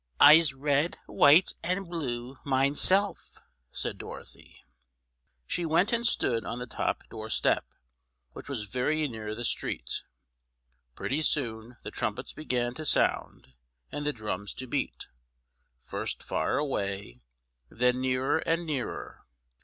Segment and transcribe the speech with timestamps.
[0.19, 3.37] "I'se red, white and blue mine self!"
[3.71, 4.65] said Dorothy.
[5.45, 7.67] She went and stood on the top doorstep,
[8.31, 10.01] which was very near the street.
[10.95, 13.49] Pretty soon the trumpets began to sound
[13.91, 15.05] and the drums to beat,
[15.79, 17.21] first far away,
[17.69, 19.23] then nearer and nearer.